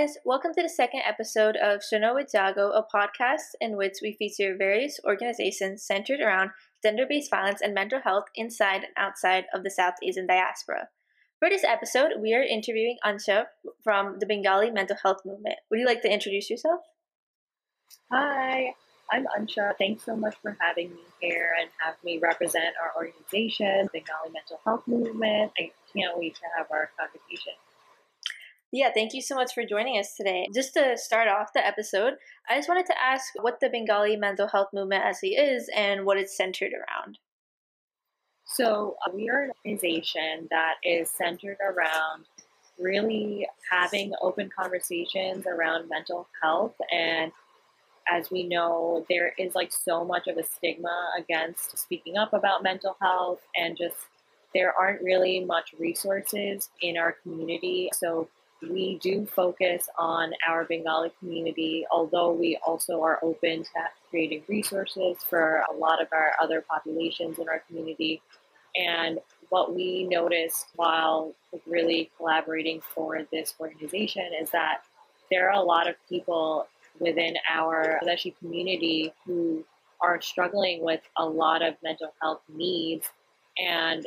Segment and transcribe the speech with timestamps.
[0.00, 4.56] guys, welcome to the second episode of Shuno with a podcast in which we feature
[4.56, 9.70] various organizations centered around gender based violence and mental health inside and outside of the
[9.70, 10.88] South Asian diaspora.
[11.38, 13.46] For this episode, we are interviewing Unsha
[13.84, 15.56] from the Bengali mental health movement.
[15.70, 16.80] Would you like to introduce yourself?
[18.10, 18.72] Hi,
[19.12, 19.74] I'm Unsha.
[19.76, 24.60] Thanks so much for having me here and have me represent our organization, Bengali Mental
[24.64, 25.52] Health Movement.
[25.58, 27.52] I can't wait to have our conversation.
[28.72, 30.48] Yeah, thank you so much for joining us today.
[30.54, 32.14] Just to start off the episode,
[32.48, 36.18] I just wanted to ask what the Bengali mental health movement actually is and what
[36.18, 37.18] it's centered around.
[38.44, 42.26] So, we are an organization that is centered around
[42.78, 46.74] really having open conversations around mental health.
[46.92, 47.32] And
[48.08, 52.62] as we know, there is like so much of a stigma against speaking up about
[52.62, 53.96] mental health, and just
[54.54, 57.90] there aren't really much resources in our community.
[57.94, 58.28] So,
[58.62, 63.70] we do focus on our Bengali community, although we also are open to
[64.10, 68.20] creating resources for a lot of our other populations in our community.
[68.76, 71.34] And what we noticed while
[71.66, 74.82] really collaborating for this organization is that
[75.30, 76.66] there are a lot of people
[76.98, 79.64] within our Bangladeshi community who
[80.00, 83.08] are struggling with a lot of mental health needs
[83.58, 84.06] and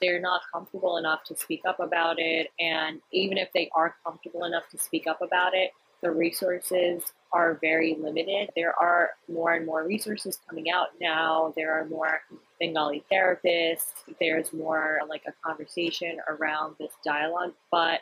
[0.00, 2.50] they're not comfortable enough to speak up about it.
[2.60, 7.58] And even if they are comfortable enough to speak up about it, the resources are
[7.60, 8.50] very limited.
[8.54, 11.52] There are more and more resources coming out now.
[11.56, 12.20] There are more
[12.60, 13.92] Bengali therapists.
[14.20, 18.00] There's more like a conversation around this dialogue, but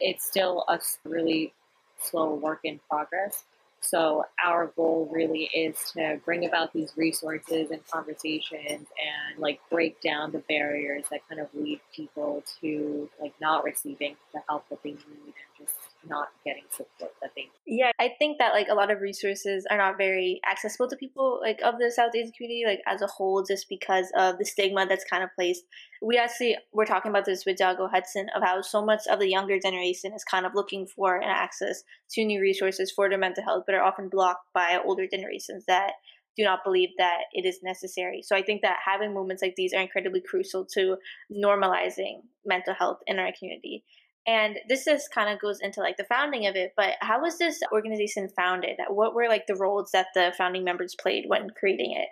[0.00, 1.52] it's still a really
[1.98, 3.44] slow work in progress.
[3.84, 10.00] So our goal really is to bring about these resources and conversations and like break
[10.00, 14.82] down the barriers that kind of lead people to like not receiving the help that
[14.82, 15.74] they need and just
[16.08, 17.50] not getting support that they need.
[17.66, 21.40] Yeah, I think that like a lot of resources are not very accessible to people
[21.42, 24.86] like of the South Asian community like as a whole just because of the stigma
[24.86, 25.64] that's kind of placed.
[26.02, 29.28] We actually we're talking about this with Jaago Hudson of how so much of the
[29.28, 33.44] younger generation is kind of looking for an access to new resources for their mental
[33.44, 35.92] health, but are often blocked by older generations that
[36.36, 38.22] do not believe that it is necessary.
[38.22, 40.96] So I think that having movements like these are incredibly crucial to
[41.32, 43.84] normalizing mental health in our community.
[44.26, 47.36] And this just kind of goes into like the founding of it, but how was
[47.36, 48.78] this organization founded?
[48.88, 52.08] What were like the roles that the founding members played when creating it?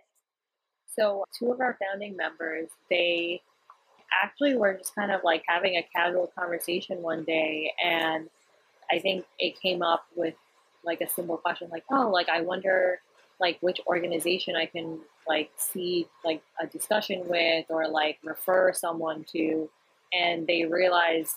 [0.95, 3.41] So, two of our founding members, they
[4.23, 8.29] actually were just kind of like having a casual conversation one day and
[8.93, 10.35] I think it came up with
[10.85, 13.01] like a simple question like, "Oh, like I wonder
[13.41, 19.25] like which organization I can like see like a discussion with or like refer someone
[19.33, 19.71] to."
[20.13, 21.37] And they realized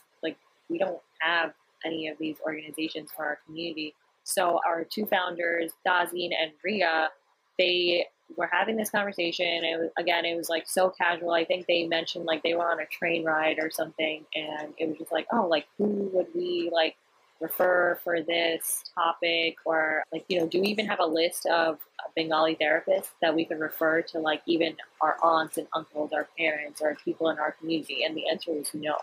[0.69, 1.53] we don't have
[1.85, 3.93] any of these organizations for our community.
[4.23, 7.09] So our two founders, Dazin and Ria,
[7.57, 9.63] they were having this conversation.
[9.63, 11.31] It was again, it was like so casual.
[11.31, 14.87] I think they mentioned like they were on a train ride or something, and it
[14.87, 16.95] was just like, oh, like who would we like
[17.41, 21.79] refer for this topic, or like you know, do we even have a list of
[22.15, 26.81] Bengali therapists that we could refer to, like even our aunts and uncles, our parents,
[26.81, 28.03] or people in our community?
[28.03, 28.95] And the answer was no.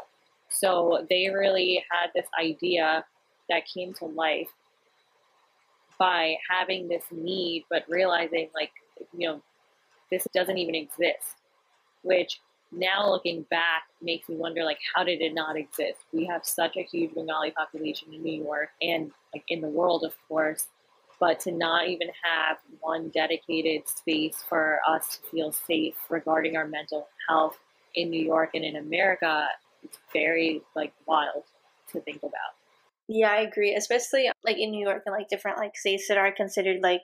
[0.53, 3.05] So they really had this idea
[3.49, 4.49] that came to life
[5.99, 8.73] by having this need, but realizing, like,
[9.17, 9.43] you know,
[10.11, 11.37] this doesn't even exist,
[12.03, 12.41] which
[12.73, 16.01] now looking back makes me wonder like how did it not exist?
[16.13, 20.05] We have such a huge bengali population in new york and like in the world
[20.05, 20.69] of course
[21.21, 26.67] but to not even have one dedicated space for us to feel safe regarding our
[26.67, 27.59] mental health
[27.95, 29.47] in new york and in america
[29.83, 31.45] it's very like wild
[31.93, 32.55] to think about.
[33.09, 33.75] Yeah, I agree.
[33.75, 37.03] Especially like in New York and like different like states that are considered like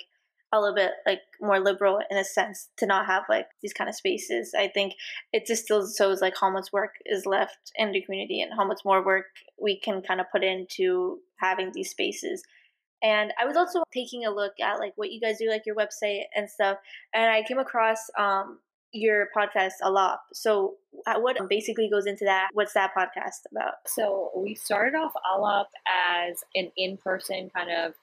[0.52, 3.90] a little bit like more liberal in a sense to not have like these kind
[3.90, 4.54] of spaces.
[4.56, 4.94] I think
[5.32, 8.66] it just still shows like how much work is left in the community and how
[8.66, 9.26] much more work
[9.60, 12.42] we can kind of put into having these spaces.
[13.02, 15.76] And I was also taking a look at like what you guys do, like your
[15.76, 16.78] website and stuff,
[17.14, 18.58] and I came across um
[18.92, 20.20] your podcast a lot.
[20.32, 20.74] So,
[21.06, 22.48] uh, what basically goes into that?
[22.52, 23.74] What's that podcast about?
[23.86, 27.94] So, we started off Alap as an in person kind of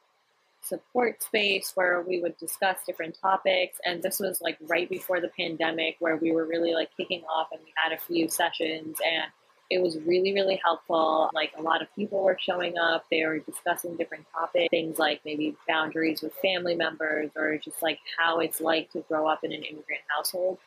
[0.61, 3.79] support space where we would discuss different topics.
[3.85, 7.49] And this was like right before the pandemic where we were really like kicking off
[7.51, 9.31] and we had a few sessions and
[9.69, 11.29] it was really, really helpful.
[11.33, 13.05] Like a lot of people were showing up.
[13.09, 17.99] They were discussing different topics, things like maybe boundaries with family members or just like
[18.17, 20.59] how it's like to grow up in an immigrant household.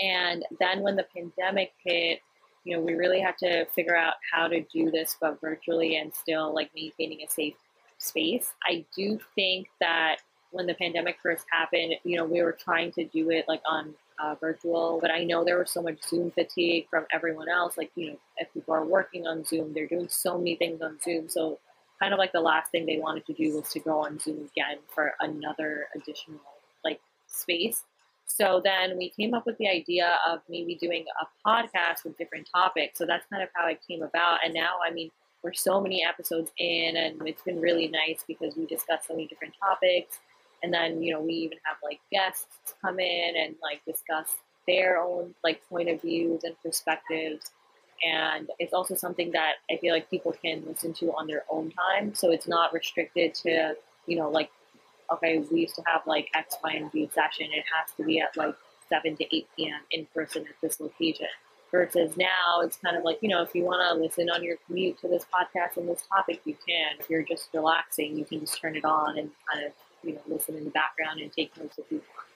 [0.00, 2.20] And then when the pandemic hit,
[2.64, 6.14] you know, we really had to figure out how to do this, but virtually and
[6.14, 7.54] still like maintaining a safe
[7.98, 8.52] space.
[8.66, 10.18] I do think that
[10.50, 13.94] when the pandemic first happened, you know, we were trying to do it like on
[14.22, 17.76] uh, virtual, but I know there was so much Zoom fatigue from everyone else.
[17.76, 20.98] Like, you know, if people are working on Zoom, they're doing so many things on
[21.02, 21.28] Zoom.
[21.28, 21.58] So,
[22.00, 24.48] kind of like the last thing they wanted to do was to go on Zoom
[24.52, 26.40] again for another additional
[26.84, 27.84] like space.
[28.26, 32.48] So then we came up with the idea of maybe doing a podcast with different
[32.52, 32.98] topics.
[32.98, 34.38] So that's kind of how it came about.
[34.44, 35.10] And now, I mean,
[35.42, 39.26] we're so many episodes in, and it's been really nice because we discuss so many
[39.26, 40.18] different topics.
[40.62, 44.28] And then, you know, we even have like guests come in and like discuss
[44.66, 47.50] their own like point of views and perspectives.
[48.04, 51.72] And it's also something that I feel like people can listen to on their own
[51.72, 52.14] time.
[52.14, 53.74] So it's not restricted to,
[54.06, 54.50] you know, like
[55.14, 57.46] okay, we used to have like X, Y, and Z session.
[57.52, 58.54] It has to be at like
[58.88, 59.80] 7 to 8 p.m.
[59.90, 61.28] in person at this location.
[61.70, 64.58] Versus now, it's kind of like, you know, if you want to listen on your
[64.66, 66.96] commute to this podcast and this topic, you can.
[67.00, 69.72] If you're just relaxing, you can just turn it on and kind of,
[70.04, 72.31] you know, listen in the background and take notes if you want.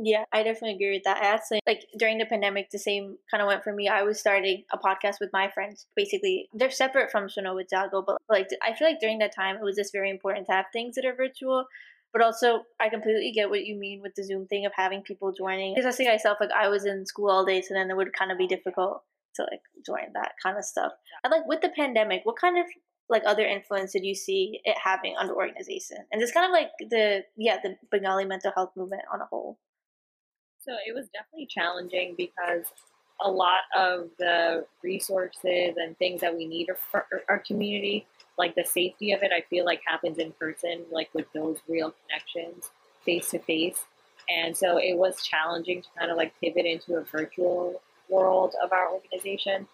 [0.00, 1.20] Yeah, I definitely agree with that.
[1.22, 3.88] I Actually, like during the pandemic, the same kind of went for me.
[3.88, 5.86] I was starting a podcast with my friends.
[5.96, 9.56] Basically, they're separate from Shuno with Jaago, but like I feel like during that time,
[9.56, 11.64] it was just very important to have things that are virtual.
[12.12, 15.32] But also, I completely get what you mean with the Zoom thing of having people
[15.32, 15.74] joining.
[15.74, 18.12] Because I see myself, like I was in school all day, so then it would
[18.12, 19.02] kind of be difficult
[19.34, 20.92] to like join that kind of stuff.
[21.24, 22.66] And like with the pandemic, what kind of
[23.08, 25.98] like other influence did you see it having on the organization?
[26.12, 29.58] And just kind of like the yeah the Bengali mental health movement on a whole.
[30.68, 32.66] So it was definitely challenging because
[33.22, 38.06] a lot of the resources and things that we need for our community,
[38.36, 41.94] like the safety of it, I feel like happens in person, like with those real
[42.02, 42.70] connections
[43.02, 43.82] face to face.
[44.28, 47.80] And so it was challenging to kind of like pivot into a virtual
[48.10, 49.66] world of our organization.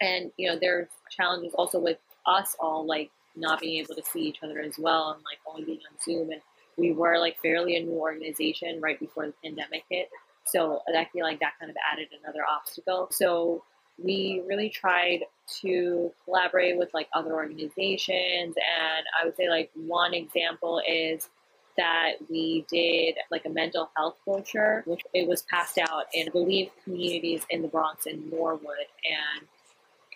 [0.00, 4.22] And, you know, there's challenges also with us all like not being able to see
[4.22, 6.40] each other as well and like only being on Zoom and
[6.78, 10.08] we were like fairly a new organization right before the pandemic hit.
[10.44, 13.08] So I feel like that kind of added another obstacle.
[13.10, 13.62] So
[14.02, 15.24] we really tried
[15.60, 18.54] to collaborate with like other organizations.
[18.56, 21.28] And I would say like one example is
[21.76, 26.30] that we did like a mental health brochure, which it was passed out in I
[26.30, 28.86] believe communities in the Bronx and Norwood.
[29.04, 29.46] And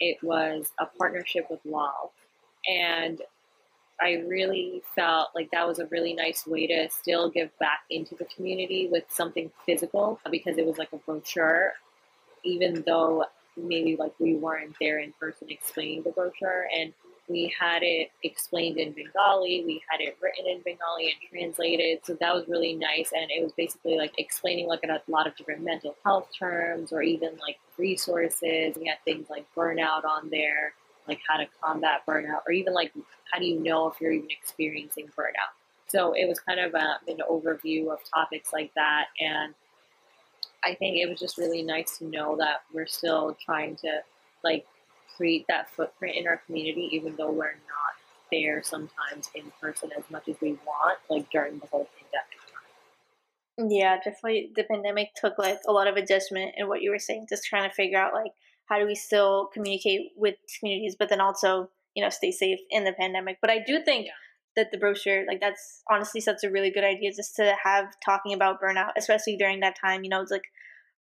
[0.00, 2.12] it was a partnership with LAL.
[2.68, 3.20] And
[4.00, 8.14] I really felt like that was a really nice way to still give back into
[8.14, 11.74] the community with something physical because it was like a brochure,
[12.42, 13.24] even though
[13.56, 16.66] maybe like we weren't there in person explaining the brochure.
[16.76, 16.92] And
[17.28, 22.00] we had it explained in Bengali, we had it written in Bengali and translated.
[22.02, 23.12] So that was really nice.
[23.12, 27.02] And it was basically like explaining like a lot of different mental health terms or
[27.02, 28.76] even like resources.
[28.76, 30.74] We had things like burnout on there
[31.08, 32.92] like how to combat burnout, or even like
[33.32, 35.52] how do you know if you're even experiencing burnout.
[35.88, 39.54] So it was kind of a, an overview of topics like that, and
[40.64, 44.00] I think it was just really nice to know that we're still trying to
[44.44, 44.64] like
[45.16, 47.94] create that footprint in our community, even though we're not
[48.30, 52.32] there sometimes in person as much as we want, like during the whole pandemic.
[53.58, 54.50] Yeah, definitely.
[54.56, 57.68] The pandemic took like a lot of adjustment and what you were saying, just trying
[57.68, 58.32] to figure out like
[58.72, 62.84] how do we still communicate with communities, but then also, you know, stay safe in
[62.84, 63.36] the pandemic.
[63.42, 64.08] But I do think
[64.56, 68.32] that the brochure, like that's honestly such a really good idea just to have talking
[68.32, 70.04] about burnout, especially during that time.
[70.04, 70.44] You know, it's like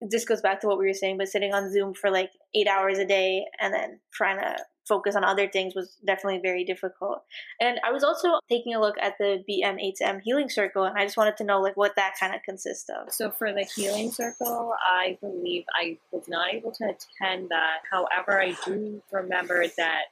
[0.03, 2.69] this goes back to what we were saying, but sitting on Zoom for like eight
[2.69, 4.57] hours a day and then trying to
[4.87, 7.23] focus on other things was definitely very difficult.
[7.61, 11.17] And I was also taking a look at the BMHM Healing Circle, and I just
[11.17, 13.13] wanted to know like what that kind of consists of.
[13.13, 17.79] So for the Healing Circle, I believe I was not able to attend that.
[17.91, 20.05] However, I do remember that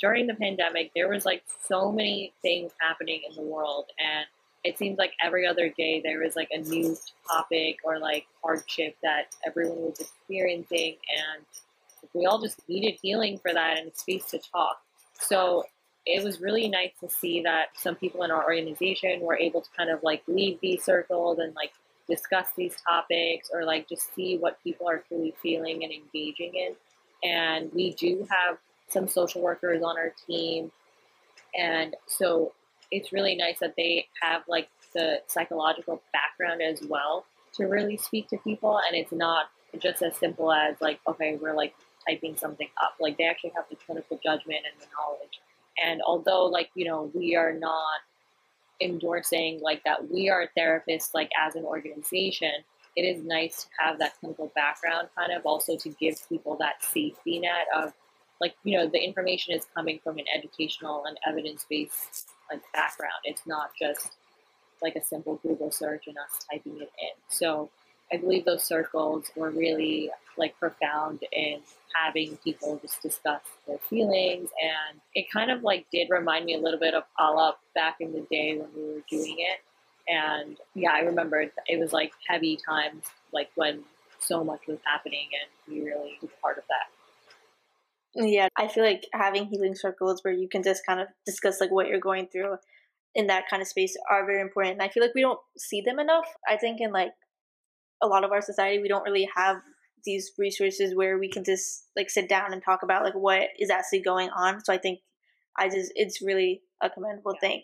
[0.00, 4.26] during the pandemic, there was like so many things happening in the world, and
[4.62, 6.96] it seems like every other day there was like a new
[7.30, 10.96] topic or like hardship that everyone was experiencing
[11.36, 11.44] and
[12.14, 14.78] we all just needed healing for that and a space to talk.
[15.20, 15.64] So
[16.06, 19.70] it was really nice to see that some people in our organization were able to
[19.76, 21.72] kind of like lead these circles and like
[22.08, 26.74] discuss these topics or like just see what people are truly feeling and engaging in.
[27.28, 30.70] And we do have some social workers on our team.
[31.58, 32.52] And so
[32.90, 38.28] it's really nice that they have like the psychological background as well to really speak
[38.28, 38.78] to people.
[38.86, 39.46] And it's not
[39.78, 41.74] just as simple as like, okay, we're like
[42.08, 42.94] typing something up.
[43.00, 45.40] Like they actually have the clinical judgment and the knowledge.
[45.82, 48.00] And although like, you know, we are not
[48.80, 52.52] endorsing like that we are therapists like as an organization,
[52.96, 56.82] it is nice to have that clinical background kind of also to give people that
[56.82, 57.92] safety net of
[58.40, 63.46] like you know the information is coming from an educational and evidence-based like background it's
[63.46, 64.12] not just
[64.82, 67.70] like a simple google search and us typing it in so
[68.14, 71.60] i believe those circles were really like profound in
[71.94, 76.58] having people just discuss their feelings and it kind of like did remind me a
[76.58, 79.60] little bit of all back in the day when we were doing it
[80.08, 83.80] and yeah i remember it was like heavy times like when
[84.18, 86.90] so much was happening and we really was part of that
[88.16, 91.72] yeah, I feel like having healing circles where you can just kind of discuss like
[91.72, 92.56] what you're going through
[93.14, 94.74] in that kind of space are very important.
[94.74, 96.26] And I feel like we don't see them enough.
[96.48, 97.12] I think in like
[98.02, 99.56] a lot of our society, we don't really have
[100.04, 103.70] these resources where we can just like sit down and talk about like what is
[103.70, 104.62] actually going on.
[104.62, 105.00] So I think
[105.58, 107.48] I just it's really a commendable yeah.
[107.48, 107.62] thing.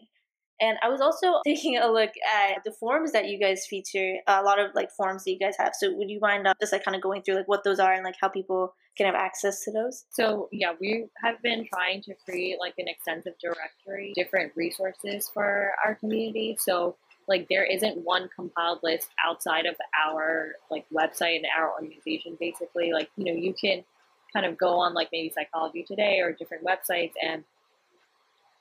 [0.61, 4.43] And I was also taking a look at the forms that you guys feature, a
[4.43, 5.73] lot of like forms that you guys have.
[5.79, 7.93] So would you mind uh, just like kind of going through like what those are
[7.93, 10.05] and like how people can have access to those?
[10.11, 15.73] So yeah, we have been trying to create like an extensive directory, different resources for
[15.85, 16.57] our community.
[16.59, 16.97] So
[17.31, 22.93] like there isn't one compiled list outside of our like website and our organization basically.
[22.93, 23.85] Like, you know, you can
[24.33, 27.45] kind of go on like maybe Psychology Today or different websites and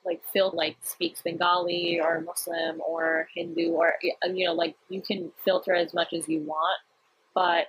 [0.06, 5.02] like Phil like speaks Bengali or Muslim or Hindu or uh, you know like you
[5.02, 6.80] can filter as much as you want,
[7.34, 7.68] but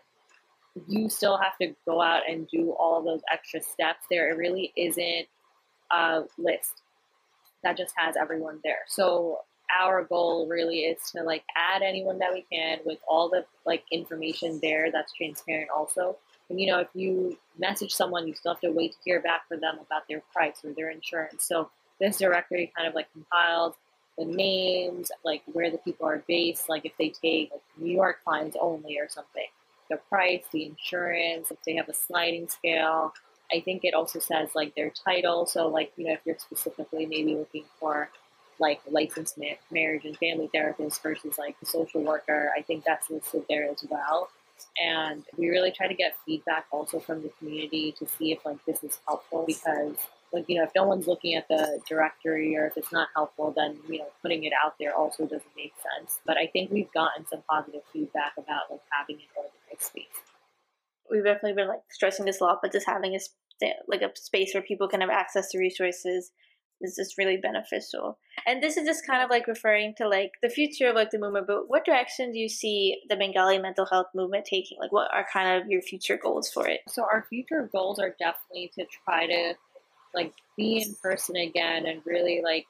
[0.87, 4.04] you still have to go out and do all those extra steps.
[4.11, 5.26] There it really isn't
[5.90, 6.83] a list
[7.64, 8.85] that just has everyone there.
[8.87, 9.40] So
[9.78, 13.84] our goal really is to like add anyone that we can with all the like
[13.90, 16.16] information there that's transparent also.
[16.48, 19.46] And you know, if you message someone, you still have to wait to hear back
[19.48, 21.44] from them about their price or their insurance.
[21.44, 23.74] So this directory kind of like compiles
[24.18, 28.18] the names, like where the people are based, like if they take like New York
[28.24, 29.46] clients only or something,
[29.88, 33.14] the price, the insurance, if they have a sliding scale.
[33.52, 35.46] I think it also says like their title.
[35.46, 38.10] So like, you know, if you're specifically maybe looking for
[38.60, 43.10] like licensed ma- marriage and family therapist versus like the social worker, I think that's
[43.10, 44.28] listed there as well.
[44.82, 48.64] And we really try to get feedback also from the community to see if like
[48.66, 49.96] this is helpful because
[50.32, 53.52] like you know if no one's looking at the directory or if it's not helpful
[53.56, 56.92] then you know putting it out there also doesn't make sense but i think we've
[56.92, 60.04] gotten some positive feedback about like having an organized space
[61.10, 63.18] we've definitely been like stressing this a lot but just having a
[63.88, 66.30] like a space where people can have access to resources
[66.80, 70.49] is just really beneficial and this is just kind of like referring to like the
[70.49, 74.06] future of like the movement but what direction do you see the bengali mental health
[74.14, 77.68] movement taking like what are kind of your future goals for it so our future
[77.72, 79.54] goals are definitely to try to
[80.14, 82.66] like be in person again and really like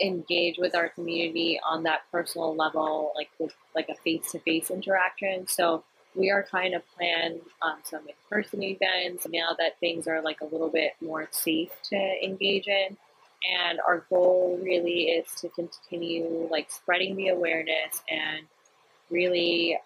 [0.00, 4.70] engage with our community on that personal level, like with like a face to face
[4.70, 5.46] interaction.
[5.46, 5.84] So
[6.14, 10.40] we are trying to plan um, some in person events now that things are like
[10.40, 12.96] a little bit more safe to engage in.
[13.44, 18.46] And our goal really is to continue like spreading the awareness and
[19.10, 19.78] really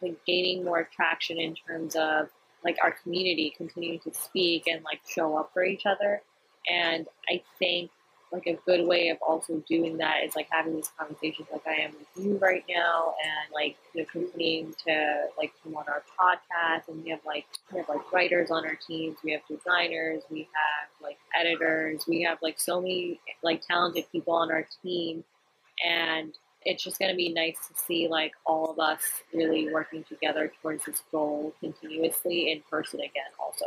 [0.00, 2.28] like gaining more traction in terms of
[2.64, 6.22] like our community continuing to speak and like show up for each other.
[6.70, 7.90] And I think
[8.32, 11.82] like a good way of also doing that is like having these conversations like I
[11.82, 16.02] am with you right now and like you know continuing to like come on our
[16.18, 16.88] podcast.
[16.88, 20.40] And we have like we have like writers on our teams, we have designers, we
[20.40, 25.24] have like editors, we have like so many like talented people on our team.
[25.84, 26.32] And
[26.66, 29.00] it's just going to be nice to see like all of us
[29.32, 33.66] really working together towards this goal continuously in person again also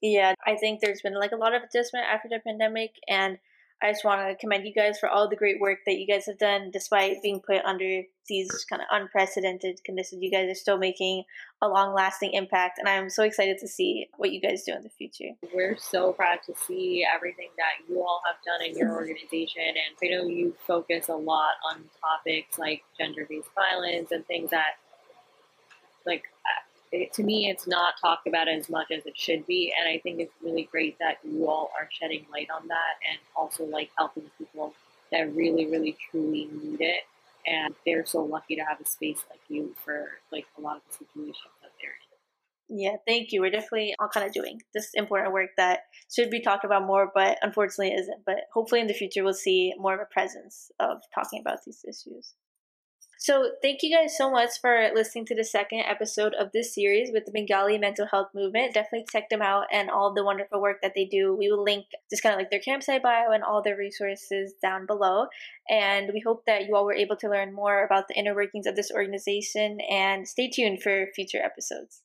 [0.00, 3.38] yeah i think there's been like a lot of adjustment after the pandemic and
[3.82, 6.26] I just want to commend you guys for all the great work that you guys
[6.26, 10.22] have done despite being put under these kind of unprecedented conditions.
[10.22, 11.24] You guys are still making
[11.62, 14.82] a long lasting impact, and I'm so excited to see what you guys do in
[14.82, 15.30] the future.
[15.54, 19.96] We're so proud to see everything that you all have done in your organization, and
[20.04, 24.74] I know you focus a lot on topics like gender based violence and things that,
[26.04, 26.24] like,
[26.92, 29.72] it, to me, it's not talked about as much as it should be.
[29.78, 33.18] And I think it's really great that you all are shedding light on that and
[33.36, 34.74] also like helping people
[35.12, 37.02] that really, really, truly need it.
[37.46, 40.82] And they're so lucky to have a space like you for like a lot of
[40.88, 42.10] the situations that they're in.
[42.72, 43.40] Yeah, thank you.
[43.40, 45.80] We're definitely all kind of doing this important work that
[46.14, 48.24] should be talked about more, but unfortunately isn't.
[48.24, 51.84] But hopefully in the future, we'll see more of a presence of talking about these
[51.88, 52.34] issues.
[53.22, 57.10] So, thank you guys so much for listening to the second episode of this series
[57.12, 58.72] with the Bengali mental health movement.
[58.72, 61.36] Definitely check them out and all the wonderful work that they do.
[61.36, 64.86] We will link just kind of like their campsite bio and all their resources down
[64.86, 65.26] below.
[65.68, 68.66] And we hope that you all were able to learn more about the inner workings
[68.66, 72.00] of this organization and stay tuned for future episodes.